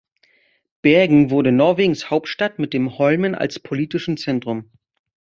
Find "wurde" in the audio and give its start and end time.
1.29-1.51